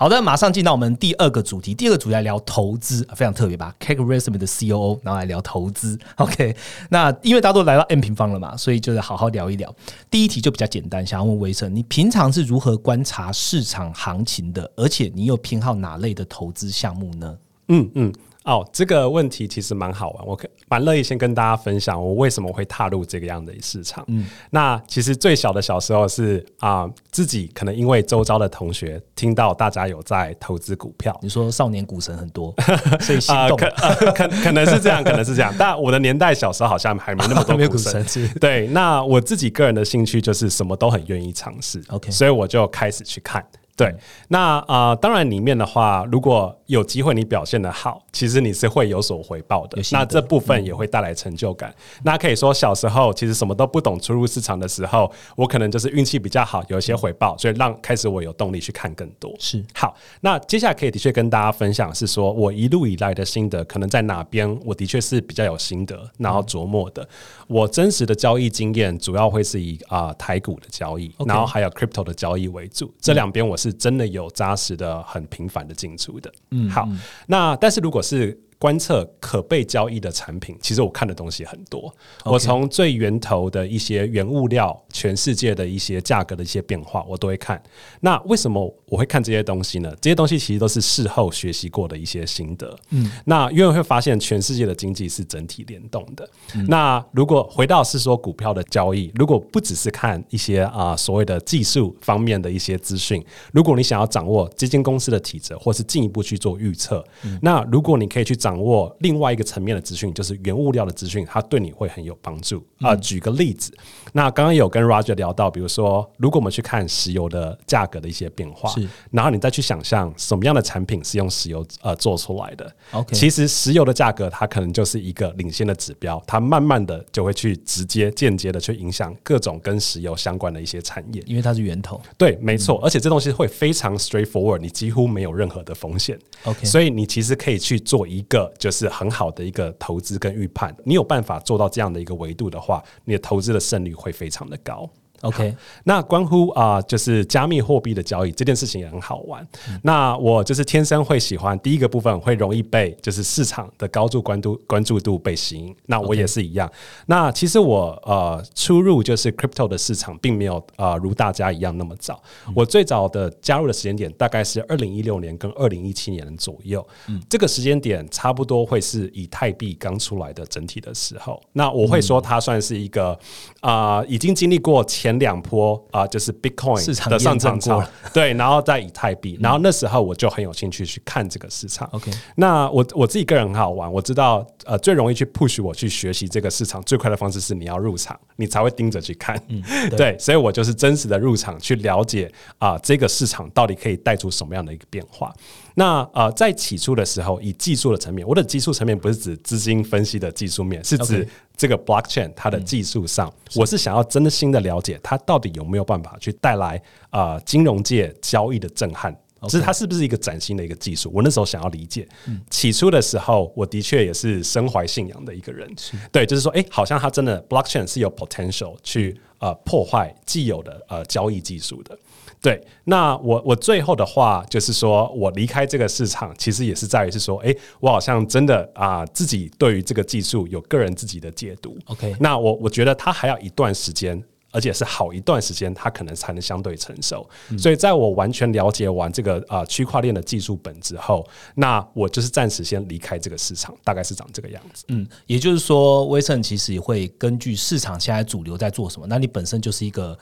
[0.00, 1.74] 好的，马上进到我们第二个主题。
[1.74, 5.98] 第二个主题来聊投资，非常特别吧？Cake Resume 的 COO，然后来聊投资。
[6.18, 6.54] OK，
[6.88, 9.74] 那因为大家都来到 M 平方了嘛，所以就是好好聊一聊。
[10.08, 14.70] 第一题就比较简单，想要问威生，你平常是如何观察市场行情的？
[14.76, 17.36] 而且你有偏好哪类的投资项目呢？
[17.66, 18.12] 嗯嗯，
[18.48, 24.02] 哦，这个问题其实蛮好玩，我可蛮乐意先跟大家分享我为什么会踏入这个样的市场。
[24.08, 31.14] 嗯，那其实最小的小时候是啊、自己可能因为周遭的同学听到大家有在投资股票。
[31.22, 32.54] 你说少年股神很多，
[33.00, 35.54] 所以动可、呃、可可能是这样，可能是这样。
[35.58, 38.02] 但我的年代小时候好像还没那么多股 股神
[38.40, 43.44] 对，那我自己个人的兴趣就是什么都很愿意尝试 OK 所以我就开始去看。
[43.78, 43.94] 对，
[44.26, 49.80] 那啊、呃当然里面的话，如果有机会你表现的好，其实你是会有所回报的。
[49.92, 51.72] 那这部分也会带来成就感。
[52.02, 59.32] 那可以说小时候其实什么都不懂，出入市场的时候，我可能就是运气比较好，有一些回报，所以让开始我有动力去看更多。
[59.38, 59.64] 是。
[59.72, 67.08] 好，那接下来可以的确跟大家分享是说我一路以来的心得，可能在哪边我的确是比较有心得，然后琢磨的。
[67.46, 76.32] 我真实的交易经验主要会是以啊、台股的交易然后还有 crypto 的交易为主，这两边我是真的有扎实的、很频繁的进出的。
[76.50, 76.88] 嗯，好，
[77.26, 81.94] 那但是如果是观测可被交易的产品，其实我看的东西很多。
[82.24, 87.62] 我从最源头的一些原物料，全世界的一些价格的一些变化，我都会看。
[88.00, 89.94] 那为什么我会看这些东西呢？
[90.00, 92.76] 这些东西其实都是事后学习过的一些心得。
[92.90, 96.28] 嗯，那因为会发现全世界的经济是整体联动的。
[96.66, 107.04] 那如果回到是说股票的交易，如果不只是看一些啊、所谓的技术方面的一些资讯，如果你想要掌握基金公司的体质，或是进一步去做预测，
[107.40, 112.64] 那如果你可以去掌握另外一个层面的资讯，就是原物料的资讯，它对你会很有帮助。
[112.78, 113.72] 啊、举个例子，
[114.12, 122.72] 那刚刚有跟 Roger 聊到，比如说，如果我们去看石油的价格的一些变化是，然后你再去想象什么样的产品是用石油呃做出来的。
[122.92, 131.20] OK 其实石油的价格它可能就是一个领先的指标，它慢慢的就会去直接间接的去影响各种跟石油相关的一些产业。
[131.26, 132.00] 因为它是源头。
[132.16, 136.16] 对，没错，而且这东西会非常 straightforward，你几乎没有任何的风险。
[136.44, 140.76] OK 所以你其实可以去做一个就是很好的一个投资跟预判。
[140.84, 144.88] 你有办法做到这样的一个维度的话，你的投资的胜率会非常的高。
[145.22, 145.54] OK，
[145.84, 149.46] 那关乎啊、就是加密货币的交易这件事情也很好玩。
[149.82, 155.74] 那我就是天生会喜欢第一个部分，会容易被就是市场的高度关注关注度被吸引。
[155.86, 156.70] 那我也是一样。
[157.06, 162.22] 那其实我呃出入就是 crypto 的市场，并没有呃如大家一样那么早。
[162.54, 166.86] 我最早的加入的时间点大概是二零一六年跟二零一七年左右。
[167.08, 171.42] 嗯这个时间点差不多会是以太币刚出来的整体的时候。
[171.52, 173.18] 那我会说它算是一个
[173.60, 181.88] 啊、已经经历过前两波啊、就是 Bitcoin 市场的上涨潮 对，然后在以太币，然后那时候我就很有兴趣去看这个市场。
[181.92, 189.40] OK 那我我自己个人很好玩，我知道呃最容易去 push 我去学习这个市场最快的方式是你要入场，你才会盯着去看。
[189.96, 195.32] 对，所以我就是真实的入场去了解啊、这个市场到底可以带出什么样的一个变化。
[195.74, 201.26] 那呃，在起初的时候，以技术的层面，我的技术层面不是指资金分析的技术面，是指
[201.58, 209.14] 这个 blockchain 它的技术上，我是想要真的心的了解它到底有没有办法去带来呃金融界交易的震撼。
[209.42, 211.12] 就是它是不是一个崭新的一个技术？
[211.14, 212.08] 我那时候想要理解。
[212.50, 215.72] 起初的时候，我的确也是身怀信仰的一个人。
[216.10, 221.96] 对，就是说，哎、好像它真的 blockchain 是有 potential 去呃破坏既有的呃交易技术的。
[222.40, 231.76] 对，那我我最后的话就是说，我离开这个市场，其实也是在于是说，诶，我好像真的啊、自己对于这个技术有个人自己的解读。
[231.86, 234.22] OK 那我我觉得它还要一段时间。
[234.50, 237.28] 而且是好一段时间，它可能才能相对成熟。
[237.58, 241.22] 所以，在我完全了解完这个啊、呃区块链的技术本之后，
[241.54, 244.86] 那我就是暂时先离开这个市场，大概是长这个样子。
[244.88, 250.18] 嗯，也就是说，威盛其实也会根据市场现在主流在做什么，那你本身就是一个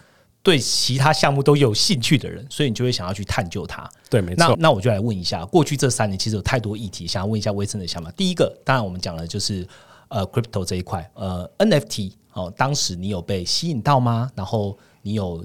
[0.46, 3.90] 对其他项目都有兴趣的人，所以你就会想要去探究它。
[4.08, 4.46] 对，没错。
[4.46, 8.08] 那那我就来问一下，过去这三年其实有太多议题，想要问一下威森的想法。
[8.12, 9.66] 第一个，当然我们讲的就是
[10.06, 14.30] 呃 crypto 这一块，呃 NFT 哦，当时你有被吸引到吗？
[14.36, 15.44] 然后你有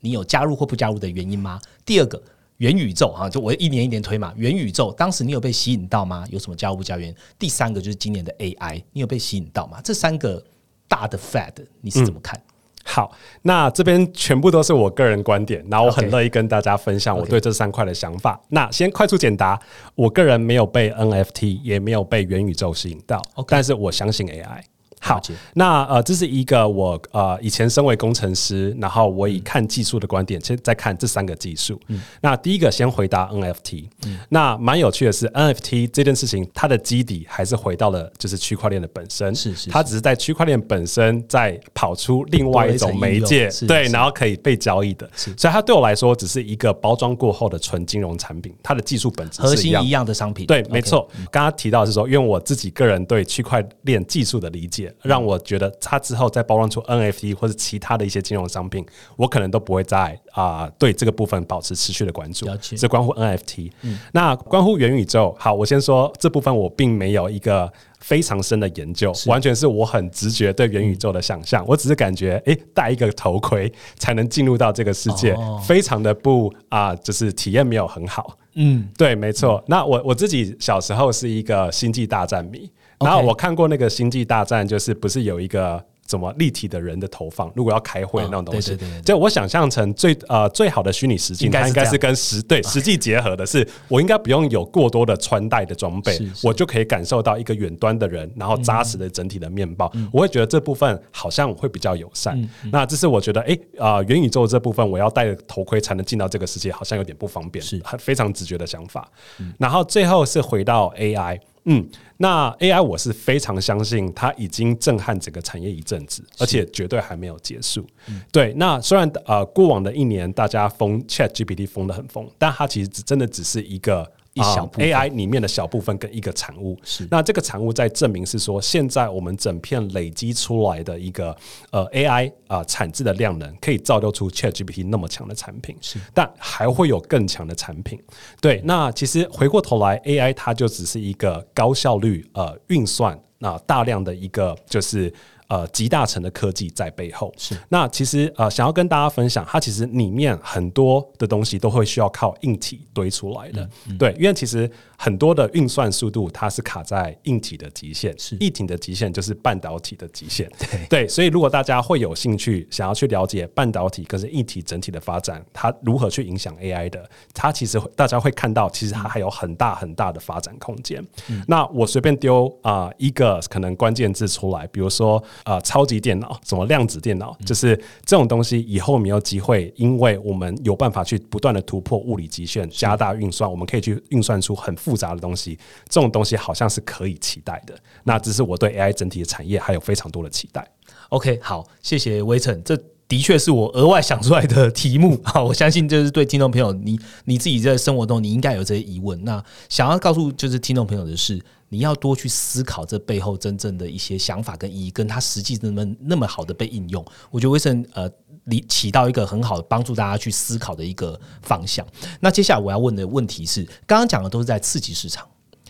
[0.00, 1.58] 你有加入或不加入的原因吗？
[1.86, 2.22] 第二个。
[2.58, 4.32] 元宇宙哈，就我一年一年推嘛。
[4.36, 6.24] 元宇宙当时你有被吸引到吗？
[6.30, 7.16] 有什么加入不加入原因？
[7.36, 9.80] 第三个就是今年的 AI，你有被吸引到吗？
[9.82, 10.40] 这三个
[10.86, 12.40] 大的 Fad 你是怎么看？
[12.84, 18.40] 好，那这边全部都是我个人观点，然后我很乐意跟大家分享我对这三块的想法。
[18.48, 19.60] 那先快速简答，
[19.94, 24.62] 我个人没有被 NFT，也没有被元宇宙吸引到但是我相信 AI。
[25.04, 25.20] 好，
[25.54, 31.78] 那呃，这是一个我呃以前身为工程师，然后我以看技术的观点，先在看这三个技术。
[31.88, 32.00] 嗯。
[32.20, 33.88] 那第一个先回答 NFT，、
[34.28, 51.08] 那蛮有趣的是 NFT 这件事情，它的基底还是回到了就是区块链的本身，是是它只是在区块链本身在跑出另外一种媒介对，然后可以被交易的，所以它对我来说只是一个包装过后的纯金融产品，它的技术本质核心一样的商品，对没错。
[51.32, 58.84] 刚刚提到的是说，因为我自己个人对区块链技术的理解，让我觉得它之后再包装出 NFT 或者其他的一些金融商品，
[59.16, 62.46] 我可能都不会再啊、对这个部分保持持续的关注。
[62.76, 63.70] 这关乎 NFT。
[64.12, 67.72] 那关乎元宇宙，好，我先说这部分我并没有一个。
[68.02, 71.64] 非常深的研究，完全是我很直觉对元宇宙的想象。
[71.68, 78.36] 我只是感觉，诶，戴一个头盔才能进入到这个世界，哦非常的不啊、就是体验没有很好。
[78.54, 79.62] 嗯，对，没错。
[79.68, 82.68] 那我我自己小时候是一个星际大战迷
[83.04, 85.82] 然后我看过那个星际大战，就是不是有一个。
[86.08, 87.50] 什么立体的人的投放？
[87.54, 99.90] 如果要开会嗯那种东西就我想象成最呃最好的虚拟实境，应该是它应该是跟实对实际结合的是，我应该不用有过多的穿戴的装备我就可以感受到一个远端的人，然后扎实的整体的面貌。
[99.94, 102.36] 嗯我会觉得这部分好像会比较友善。
[102.70, 109.08] 那这是我觉得，哎啊，元宇宙这部分我要戴着头盔才能进到这个世界，好像有点不方便，是很非常直觉的想法。
[109.56, 111.40] 然后最后是回到 AI。
[111.64, 117.86] 嗯，那 AI 我是非常相信它已经震撼整个产业一阵子，而且绝对还没有结束。
[118.30, 124.10] 对，那虽然呃过往的一年大家封 Chat GPT 封的很疯，但它其实只真的只是一个。
[124.36, 131.36] 啊一小部分 AI 里面的小部分跟一个产物，是那这个产物在证明是说，现在我们整片累积出来的一个
[131.70, 138.00] 呃 AI 啊、产制的量能，可以造就出 ChatGPT 那么强的产品，是，但还会有更强的产品。
[138.40, 145.12] 对，那其实回过头来，AI 它就只是一个高效率呃运算，那、大量的一个就是。
[145.48, 153.68] 呃，集大成的科技在背后是那其实呃，想要跟大家分享，它其实里面很多的东西都会需要靠硬体堆出来的。
[153.88, 160.50] 嗯对，因为其实很多的运算速度它是卡在硬体的极限，是硬体的极限就是半导体的极限。
[160.58, 171.04] 对对，所以如果大家会有兴趣想要去了解半导体跟是硬体整体的发展，它如何去影响 AI 的，它其实会大家会看到，其实它还有很大很大的发展空间。
[171.46, 185.58] 那我随便丢啊、一个可能关键字出来，比如说呃超级电脑，什么量子电脑，就是这种东西以后没有机会，因为我们有办法去不断的突破物理极限，加大运算，我们可以去运算出很复杂的东西。
[185.88, 187.74] 这种东西好像是可以期待的。
[188.04, 190.66] 那只是我对 AI 整体的产业还有非常多的期待。
[191.10, 195.20] OK，好，谢谢微尘，这的确是我额外想出来的 题目。
[195.22, 199.22] 好，我相信就是对听众朋友，你你自己在生活中你应该有这些疑问。
[199.22, 201.38] 那想要告诉就是听众朋友的是，
[201.72, 207.02] 你要多去思考这背后真正的一些想法跟意义，跟它实际那么那么好的被应用。
[207.30, 208.06] 我觉得威盛呃，
[208.44, 211.86] 你起到一个很好的帮助大家去思考的一个方向。
[212.20, 215.26] 那接下来我要问的问题是，刚刚讲的都是在刺激市场。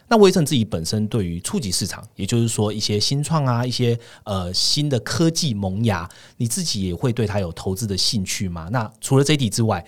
[0.08, 8.68] 那威盛自己本身对于初级市场，也就是说一些新创啊，一些呃新的科技萌芽，你自己也会对它有投资的兴趣吗？
[8.72, 9.86] 那除了这一题之外，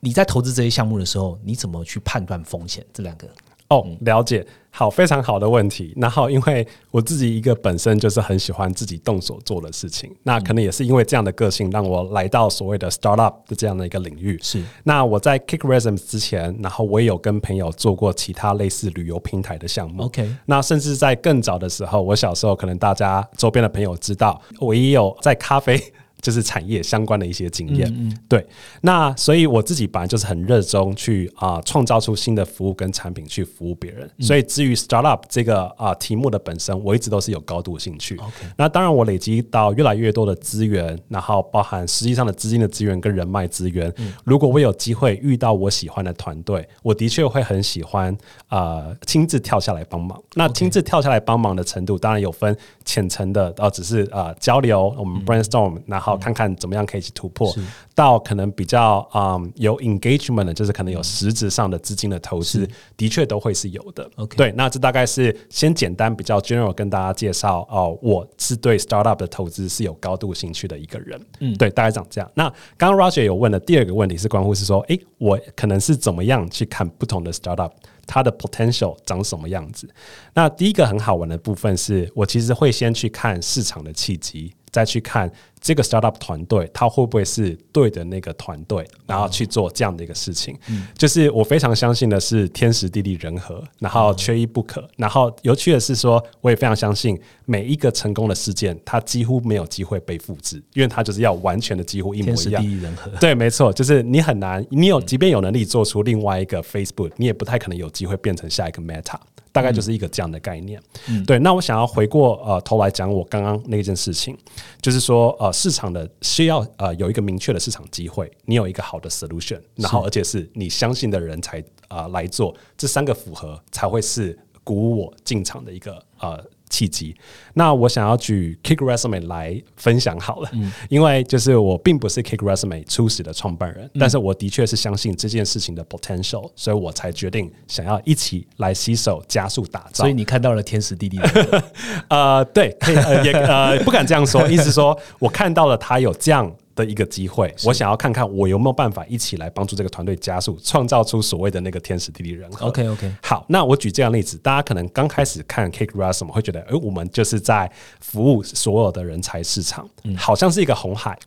[0.00, 2.84] 你在投资这些项目的时候，你怎么去判断风险？
[2.92, 3.26] 这两个？
[3.68, 5.92] 哦，了解，好，非常好的问题。
[5.96, 14.38] 然后，因为我自己一个本身就是很喜欢自己动手做的事情，那可能也是因为这样的个性，让我来到所谓的 startup 的这样的一个领域。
[14.42, 20.04] 是，那我在 Kick Resume 之前，然后我也有跟朋友做过其他类似旅游平台的项目。
[20.04, 25.78] OK，那甚至在更早的时候，我小时候可能大家周边的朋友知道，我也有在咖啡。
[26.20, 28.44] 就是产业相关的一些经验，嗯对。
[28.80, 34.10] 那所以我自己本来就是很热衷去啊，创造出新的服务跟产品去服务别人。
[34.18, 38.20] 所以至于 startup 这个啊题目的本身，我一直都是有高度兴趣。
[38.56, 43.92] 那当然，我累积到越来越多的资源，然后包含实际上的资金的资源跟人脉资源。
[44.24, 48.16] 如果我有机会遇到我喜欢的团队，我的确会很喜欢
[48.48, 50.20] 啊，亲自跳下来帮忙。
[50.34, 56.07] 那亲自跳下来帮忙的程度，当然有分浅层的，哦，只是啊交流，我们 brainstorm，然后。
[56.08, 57.54] 好，看看怎么样可以去突破，
[57.94, 64.08] 到可能比较啊有 engagement 的，就是可能有实质上的资金的投资，的确都会是有的。
[64.16, 71.20] OK，对，那这大概是先简单比较 general 跟大家介绍哦，我是对 startup 的投资是有高度兴趣的一个人。
[71.40, 72.30] 嗯，对，大概长这样。
[72.34, 77.72] 那刚刚 Roger 有问的第二个问题是关乎是说，诶，我可能是怎么样去看不同的 startup，
[78.06, 79.88] 它的 potential 长什么样子？
[80.34, 84.54] 那第一个很好玩的部分是我其实会先去看市场的契机。
[84.78, 85.28] 再去看
[85.60, 90.56] 这个 startup 团队，他会不会是对的那个团队，然后去做这样的一个事情。
[90.96, 94.88] 就是我非常相信的是天时地利人和，然后缺一不可。
[94.96, 102.62] 然后有趣的是说，我也非常相信每一个成功的事件，它几乎没有机会被复制，因为它就是要完全的几乎一模一样。
[102.62, 109.16] 地利人和，对，没错，就是你很难，你有即便有能力做出另外一个 Facebook，你也不太可能有机会变成下一个 Meta。
[109.52, 110.80] 大概就是一个这样的概念，
[111.26, 111.38] 对。
[111.38, 114.36] 那我想要回过呃头来讲我刚刚那件事情，
[114.80, 126.44] 就是说呃市场的需要呃有一个明确的市场机会，你有一个好的 solution，然后而且是你相信的人才啊来做，这三个符合才会是鼓舞我进场的一个呃。
[126.68, 127.14] 契机，
[127.54, 130.50] 那我想要举 Kick Resume 来分享好了，
[130.88, 140.04] 因为就是我并不是 Kick Resume 初始的创办人，但是我的确是相信这件事情的 potential，所以我才决定想要一起来携手加速打造。
[140.04, 141.18] 所以你看到了天时地利，
[142.08, 142.94] 呃，对，可以
[143.24, 146.54] 也呃不敢这样说，意思说我看到了他有这样。
[146.78, 152.66] 的一个机会，我想要看看我有没有办法一起来帮助这个团队加速，创造出所谓的那个天时地利人和。
[152.68, 157.70] OK OK，好，那我举这样例子，大家可能刚开始看 Cake Rasm 会觉得，哎，我们就是在
[158.00, 161.18] 服务所有的人才市场，好像是一个红海。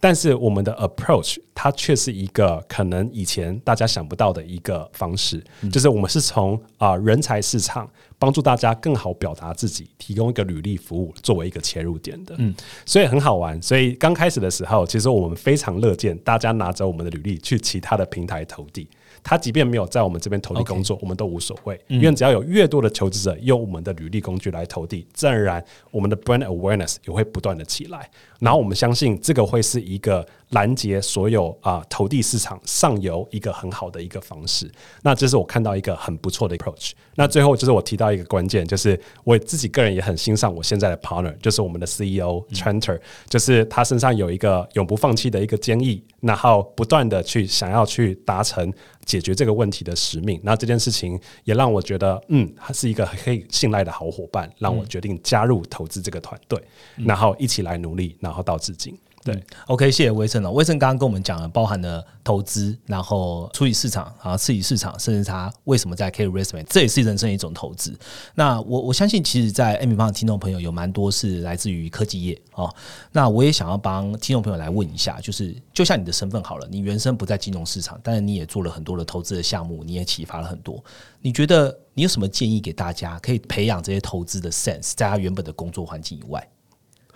[0.00, 12.54] 但是我们的 approach 它却是一个可能以前大家想不到的一个方式，就是我们是从啊人才市场帮助大家更好表达自己，提供一个履历服务作为一个切入点的，嗯，
[12.84, 13.60] 所以很好玩。
[13.62, 18.88] 所以刚开始的时候，其实我们非常乐见大家拿着我们的履历去其他的平台投递。
[19.24, 28.10] 他即便没有在我们这边投递工作，我们都无所谓，因为只要有越多的求职者用我们的履历工具来投递，自然而然我们的 brand awareness 也会不断的起来。
[28.38, 34.68] 然后我们相信这个会是一个拦截所有啊投递市场上游一个很好的一个方式。
[35.02, 36.92] 那这是我看到一个很不错的 approach。
[37.14, 42.98] 那最后就是我提到一个关键，就是我自己个人也很欣赏我现在的 partner，就是我们的 CEO Trenter，
[43.28, 48.72] 就是他身上有一个永不放弃的一个坚毅，然后不断的去想要去达成。
[49.04, 56.58] 解决这个问题的使命，那这件事情也让我觉得，嗯，他是一个可以信赖的好伙伴，让我决定加入投资这个团队，
[56.96, 58.98] 然后一起来努力，然后到至今。
[59.24, 60.52] 对，OK，谢谢威盛了。
[60.52, 67.98] 威盛刚刚跟我们讲了，包含了投资，然后处理市场啊，刺激市场，甚至他为什么在 K Resume，这也是人生一种投资。
[68.34, 72.70] 那我我相信，其实，在 M 方的听众朋友有蛮多是来自于科技业哦。
[73.12, 80.84] 那我也想要帮听众朋友来问一下，就是就像你的身份好了，你原生不在金融市场，但是你也做了很多的投资的项目，你也启发了很多。
[81.22, 86.46] 你觉得你有什么建议给大家，可以培养这些投资的 sense，在他原本的工作环境以外？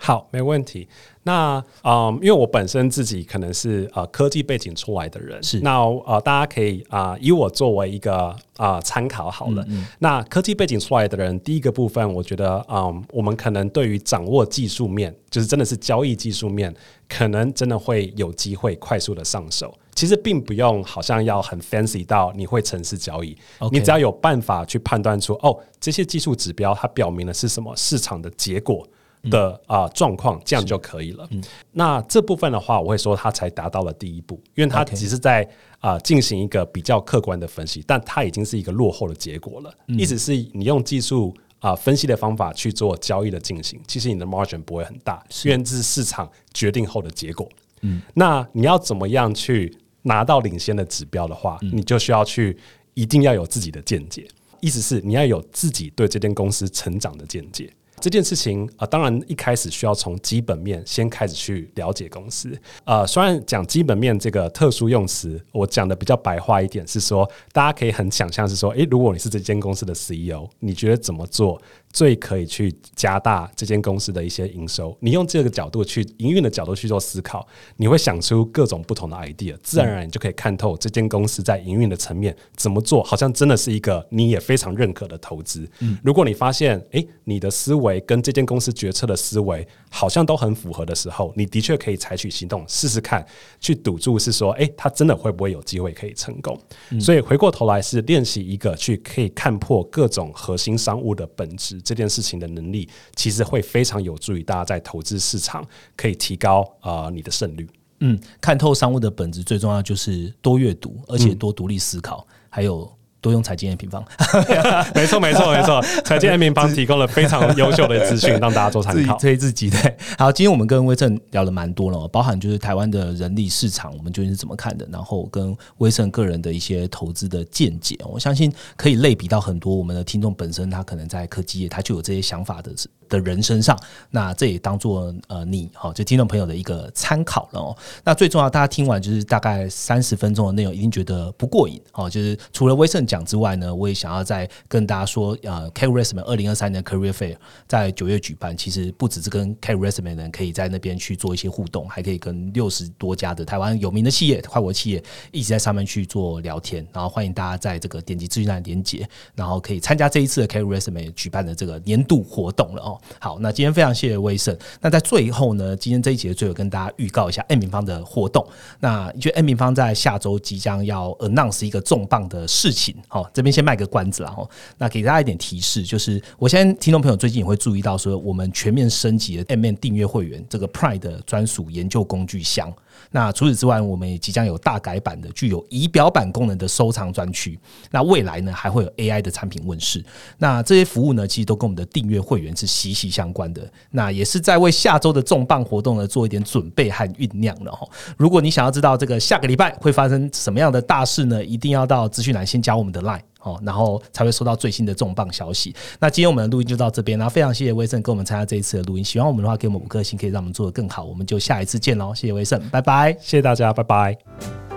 [0.01, 0.87] 好，没问题。
[1.23, 9.63] 那嗯，因为我本身自己可能是呃科技背景出来的人，是那呃大家可以啊、以我作为一个啊参考好了。
[9.99, 16.73] 那科技背景出来的人，第一个部分，我觉得嗯，我们可能对于掌握技术面，就是真的是交易技术面，
[17.09, 19.77] 可能真的会有机会快速的上手。
[19.93, 23.35] 其实并不用好像要很 fancy 到你会城市交易
[23.69, 28.87] 你只要有办法去判断出哦，这些技术指标它表明的是什么市场的结果
[29.23, 31.27] 的啊状况，这样就可以了。
[31.71, 35.47] 那这部分的话，我会说它才达到了第一步，因为它只是在
[35.79, 39.73] 啊进行一个比较客观的分析，但它已经是一个落后的结果了。
[39.87, 41.35] 意思是你用技术。
[41.59, 47.45] 啊，分析的方法去做交易的进行，其实你的 margin 不会很大，因为这是市场决定后的结果。
[47.81, 52.57] 嗯，那你要怎么样去拿到领先的指标的话，你就需要去
[52.93, 54.25] 一定要有自己的见解，
[54.61, 57.69] 意思是你要有自己对这间公司成长的见解。
[57.99, 62.57] 这件事情啊、当然一开始需要从基本面先开始去了解公司。
[62.85, 74.95] 呃，虽然讲基本面这个特殊用词，我讲的比较白话一点，是说大家可以很想象是说，诶，如果你是这间公司的 CEO，你觉得怎么做最可以去加大这间公司的一些营收？
[74.99, 77.45] 你用这个角度去营运的角度去做思考，
[77.77, 85.69] 你会想出各种不同的 idea，自然而然你就可以看透这间公司在营运的层面怎么做，好像真的是一个你也非常认可的投资。
[85.79, 93.25] 嗯如果你发现，诶，你的思维跟这间公司决策的思维好像都很符合的时候，你的确可以采取行动试试看，
[93.61, 96.59] 去赌注是说，诶，他真的会不会有机会可以成功？
[96.99, 105.65] 所以回过头来是练习一个去可以看破各种核心商务的本质这件事情的能力，其实会非常有助于大家在投资市场
[105.95, 107.65] 可以提高呃你的胜率。
[108.01, 112.89] 嗯，看透商务的本质，最重要就是多阅读，而且多独立思考，还有
[113.21, 114.03] 多用财经 A 平方。
[114.95, 115.81] 没错，没错，没错。
[116.05, 119.17] 财经的平方提供了非常优秀的资讯，让大家做参考。
[119.17, 119.97] 推自己对。
[120.17, 132.71] 好，今天我们跟威盛聊了蛮多了哦，包含就是台湾的人力市场，我们究竟是怎么看的，然后跟威盛个人的一些投资的见解，我相信可以类比到很多我们的听众本身，他可能在科技业他就有这些想法的
[133.09, 133.77] 的人身上。
[134.09, 137.75] 那这也当做呃你好、就听众朋友的一个参考了哦。
[138.03, 142.09] 那最重要，大家听完就是大概三十分钟的内容，一定觉得不过瘾哦。
[142.09, 147.35] 就是除了威盛讲之外呢，我也想要再跟大家说，呃 c a r r i s m a n 二零二三年的 Career Fair
[147.67, 156.85] 在九月举办，其实不只是跟 c a r r i s m a n 人可以在那边去做一些互动，还可以跟六十多家的台湾有名的企业、跨国企业一直在上面去做聊天。
[156.93, 163.01] 然后欢迎大家在这个点击资讯栏连接，然后可以参加这一次的 c a r r i s m a n 举办的这个年度活动了哦。
[163.19, 164.55] 好，那今天非常谢谢威盛。
[164.79, 168.45] 那在最后呢，今天这一节最后跟大家预告一下 M 平方的活动。
[168.79, 174.47] 那因为 M 平方在下周即将要 announce 一个重磅的事情，好、这边先卖个关子啦哈。
[174.77, 182.73] 那给大家一点提示，就是我先听众朋友最近也会注意到，说我们全面升级了 M N 订阅会员这个 Prime 的专属研究工具箱。
[183.11, 187.59] 那除此之外，我们也即将有大改版的具有仪表板功能的收藏专区。
[187.91, 190.03] 那未来呢，还会有 AI 的产品问世。
[190.37, 193.71] 那这些服务呢，其实都跟我们的订阅会员是息息相关的。
[193.91, 197.87] 那也是在为下周的重磅活动呢做一点准备和酝酿了哈。
[198.17, 203.21] 如果你想要知道这个下个礼拜会发生什么样的大事呢，一定要到资讯栏先加我们的 Line。
[203.39, 205.75] 哦，然后才会收到最新的重磅消息。
[205.99, 209.03] 那今天我们的录音就到这边，然后非常谢谢威盛跟我们参加这一次的录音。
[209.03, 211.03] 喜欢我们的话，给我们五颗星，可以让我们做得更好。
[211.03, 213.13] 我们就下一次见喽，谢谢威盛，拜拜。
[213.13, 214.68] 谢谢大家，拜拜。